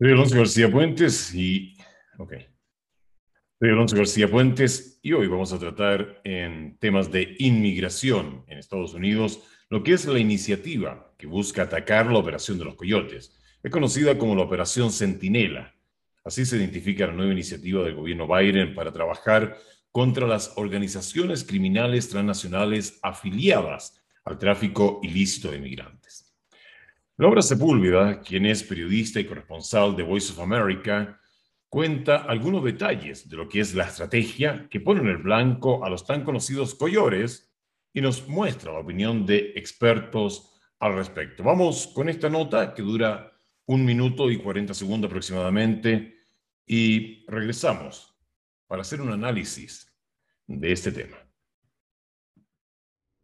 [0.00, 1.76] Soy Alonso García Puentes y...
[2.16, 2.32] Ok.
[3.58, 8.94] Soy Alonso García Puentes y hoy vamos a tratar en temas de inmigración en Estados
[8.94, 13.38] Unidos, lo que es la iniciativa que busca atacar la operación de los coyotes.
[13.62, 15.74] Es conocida como la Operación Centinela.
[16.24, 19.58] Así se identifica la nueva iniciativa del gobierno Biden para trabajar
[19.92, 25.99] contra las organizaciones criminales transnacionales afiliadas al tráfico ilícito de inmigrantes.
[27.20, 31.20] Laura Sepúlveda, quien es periodista y corresponsal de Voice of America,
[31.68, 35.90] cuenta algunos detalles de lo que es la estrategia que pone en el blanco a
[35.90, 37.52] los tan conocidos collores
[37.92, 41.44] y nos muestra la opinión de expertos al respecto.
[41.44, 43.30] Vamos con esta nota que dura
[43.66, 46.16] un minuto y 40 segundos aproximadamente
[46.64, 48.14] y regresamos
[48.66, 49.94] para hacer un análisis
[50.46, 51.29] de este tema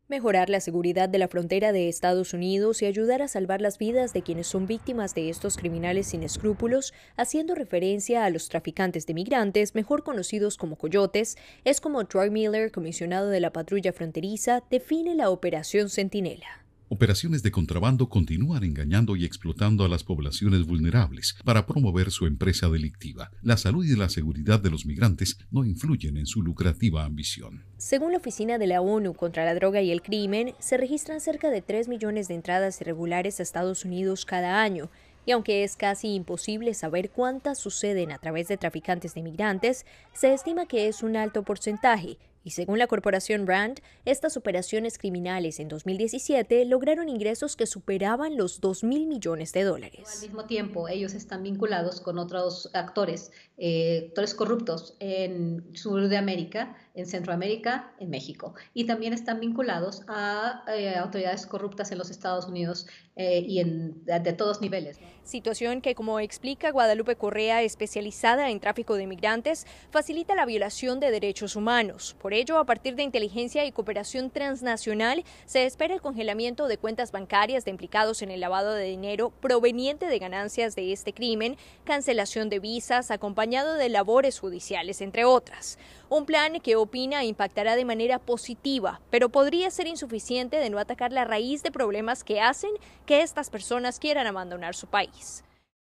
[0.09, 4.13] mejorar la seguridad de la frontera de Estados Unidos y ayudar a salvar las vidas
[4.13, 9.15] de quienes son víctimas de estos criminales sin escrúpulos, haciendo referencia a los traficantes de
[9.15, 15.15] migrantes, mejor conocidos como coyotes, es como Troy Miller, comisionado de la patrulla fronteriza, define
[15.15, 16.66] la Operación Centinela.
[16.89, 22.69] Operaciones de contrabando continúan engañando y explotando a las poblaciones vulnerables para promover su empresa
[22.69, 23.33] delictiva.
[23.43, 27.65] La salud y la seguridad de los migrantes no influyen en su lucrativa ambición.
[27.77, 31.51] Según la Oficina de la ONU contra la Droga y el Crimen, se registran cerca
[31.51, 34.89] de 3 millones de entradas irregulares a Estados Unidos cada año,
[35.25, 40.33] y aunque es casi imposible saber cuántas suceden a través de traficantes de migrantes, se
[40.33, 45.67] estima que es un alto porcentaje y según la corporación Rand, estas operaciones criminales en
[45.67, 50.09] 2017 lograron ingresos que superaban los 2 mil millones de dólares.
[50.15, 56.17] Al mismo tiempo, ellos están vinculados con otros actores, eh, actores corruptos en Sur de
[56.17, 58.55] América, en Centroamérica, en México.
[58.75, 62.87] Y también están vinculados a eh, autoridades corruptas en los Estados Unidos
[63.17, 64.99] eh, y en, de, todos niveles.
[65.25, 71.11] Situación que, como explica Guadalupe Correa, especializada en tráfico de inmigrantes, facilita la violación de
[71.11, 72.17] derechos humanos.
[72.21, 77.13] Por ello, a partir de inteligencia y cooperación transnacional, se espera el congelamiento de cuentas
[77.13, 82.49] bancarias de implicados en el lavado de dinero proveniente de ganancias de este crimen, cancelación
[82.49, 85.79] de visas, acompañado de labores judiciales, entre otras.
[86.09, 91.13] Un plan que opina impactará de manera positiva, pero podría ser insuficiente de no atacar
[91.13, 92.71] la raíz de problemas que hacen
[93.07, 95.43] que estas personas quieran abandonar su país.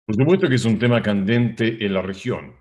[0.06, 2.56] Por supuesto que es un tema candente en la región,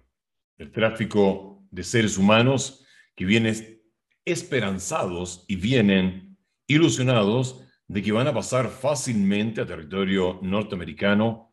[0.59, 2.84] el tráfico de seres humanos
[3.19, 3.83] que vienen
[4.25, 11.53] esperanzados y vienen ilusionados de que van a pasar fácilmente a territorio norteamericano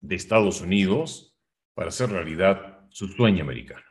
[0.00, 1.36] de Estados Unidos
[1.74, 3.84] para hacer realidad su sueño americano.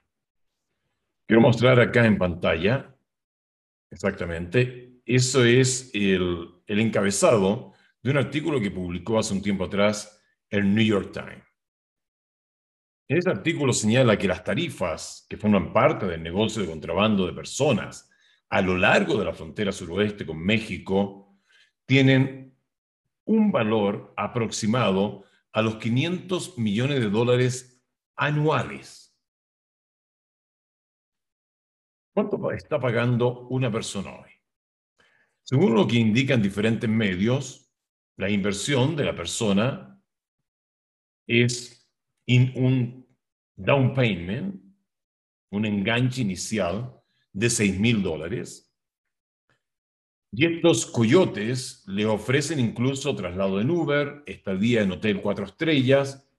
[1.27, 2.95] Quiero mostrar acá en pantalla,
[3.91, 10.23] exactamente, eso es el, el encabezado de un artículo que publicó hace un tiempo atrás
[10.49, 11.48] el New York Times.
[13.09, 18.07] Ese artículo señala que las tarifas que forman parte del negocio de contrabando de personas
[18.49, 21.35] a lo largo de la frontera suroeste con México
[21.87, 22.55] tienen
[23.25, 27.83] un valor aproximado a los 500 millones de dólares
[28.15, 29.17] anuales.
[32.13, 34.29] ¿Cuánto está pagando una persona hoy?
[35.41, 37.73] Según lo que indican diferentes medios,
[38.17, 39.99] la inversión de la persona
[41.25, 41.78] es
[42.37, 43.05] un
[43.55, 44.55] down payment,
[45.51, 46.93] un enganche inicial
[47.33, 48.71] de 6 mil dólares.
[50.31, 56.29] Y estos coyotes le ofrecen incluso traslado en Uber, estadía en hotel cuatro estrellas,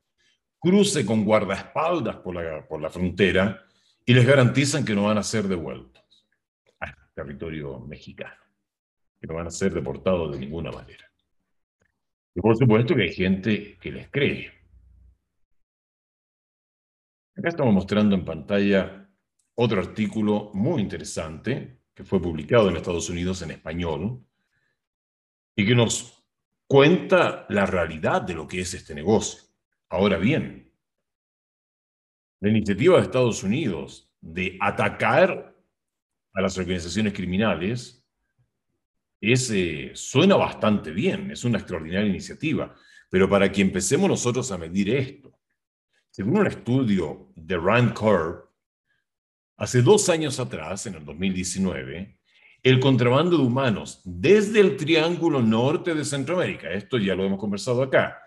[0.60, 3.64] cruce con guardaespaldas por la, por la frontera
[4.06, 6.04] y les garantizan que no van a ser devueltos
[6.78, 8.40] al territorio mexicano,
[9.20, 11.10] que no van a ser deportados de ninguna manera.
[12.34, 14.59] Y por supuesto que hay gente que les cree.
[17.40, 19.08] Acá estamos mostrando en pantalla
[19.54, 24.22] otro artículo muy interesante que fue publicado en Estados Unidos en español
[25.56, 26.22] y que nos
[26.66, 29.40] cuenta la realidad de lo que es este negocio.
[29.88, 30.70] Ahora bien,
[32.40, 35.56] la iniciativa de Estados Unidos de atacar
[36.34, 38.06] a las organizaciones criminales
[39.18, 42.74] es, eh, suena bastante bien, es una extraordinaria iniciativa,
[43.08, 45.39] pero para que empecemos nosotros a medir esto,
[46.20, 48.44] según un estudio de Rand Corp,
[49.56, 52.18] hace dos años atrás, en el 2019,
[52.62, 57.82] el contrabando de humanos desde el Triángulo Norte de Centroamérica, esto ya lo hemos conversado
[57.82, 58.18] acá,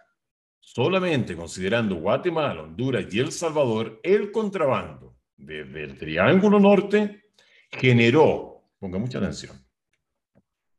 [0.60, 7.26] solamente considerando Guatemala, Honduras y El Salvador, el contrabando desde el Triángulo Norte
[7.70, 9.56] generó, ponga mucha atención,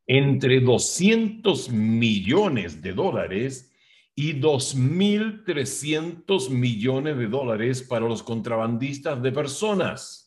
[0.05, 3.71] entre 200 millones de dólares
[4.17, 10.25] y 2.300 millones de dólares para los contrabandistas de personas.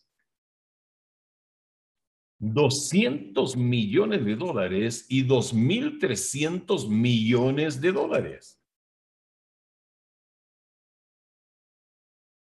[2.39, 8.61] 200 millones de dólares y 2.300 millones de dólares.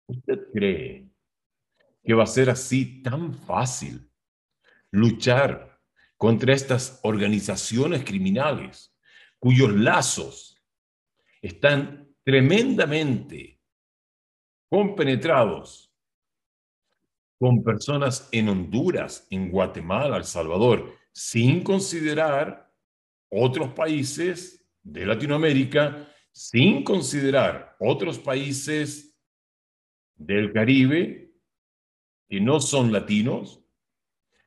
[0.06, 1.10] ¿Usted cree
[2.02, 4.10] que va a ser así tan fácil
[4.90, 5.80] luchar
[6.16, 8.96] contra estas organizaciones criminales
[9.38, 10.53] cuyos lazos
[11.44, 13.61] están tremendamente
[14.70, 15.94] compenetrados
[17.38, 22.73] con personas en Honduras, en Guatemala, El Salvador, sin considerar
[23.29, 29.14] otros países de Latinoamérica, sin considerar otros países
[30.14, 31.35] del Caribe
[32.26, 33.62] que no son latinos,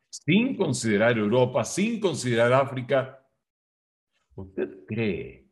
[0.09, 3.23] sin considerar Europa, sin considerar África.
[4.33, 5.46] ¿Usted cree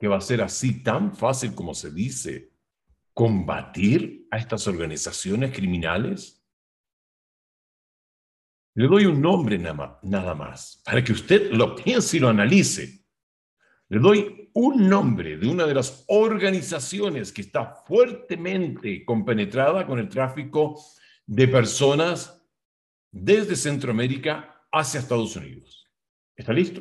[0.00, 2.54] que va a ser así tan fácil como se dice
[3.12, 6.42] combatir a estas organizaciones criminales?
[8.74, 13.04] Le doy un nombre nada más, para que usted lo piense y lo analice.
[13.90, 20.08] Le doy un nombre de una de las organizaciones que está fuertemente compenetrada con el
[20.08, 20.80] tráfico
[21.26, 22.42] de personas
[23.10, 25.92] desde Centroamérica hacia Estados Unidos.
[26.34, 26.80] ¿Está listo?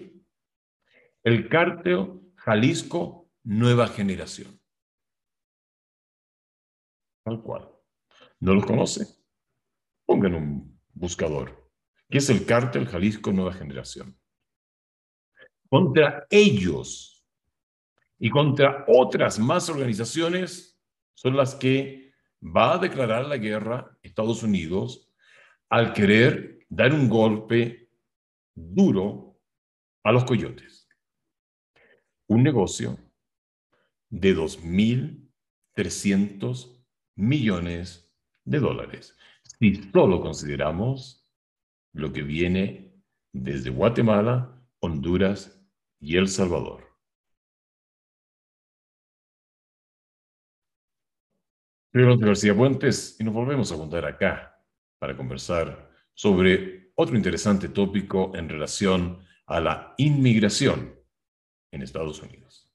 [1.22, 4.60] El cártel Jalisco Nueva Generación.
[7.24, 7.70] Tal cual.
[8.40, 9.06] ¿No lo conoce?
[10.04, 11.70] Pongan un buscador
[12.10, 14.20] que es el cártel Jalisco Nueva Generación.
[15.70, 17.24] Contra ellos
[18.18, 20.76] y contra otras más organizaciones
[21.14, 25.08] son las que va a declarar la guerra Estados Unidos
[25.70, 27.92] al querer dar un golpe
[28.56, 29.40] duro
[30.04, 30.79] a los coyotes.
[32.30, 32.98] Un negocio
[34.12, 36.86] de 2.300
[37.16, 38.14] millones
[38.46, 39.18] de dólares.
[39.42, 41.28] Si solo consideramos
[41.92, 42.94] lo que viene
[43.34, 45.60] desde Guatemala, Honduras
[46.00, 46.88] y El Salvador.
[51.92, 54.64] Soy García Puentes y nos volvemos a juntar acá
[55.00, 60.99] para conversar sobre otro interesante tópico en relación a la inmigración
[61.72, 62.69] en Estados Unidos.